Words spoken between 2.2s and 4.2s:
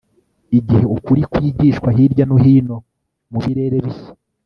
no hino mu birere bishya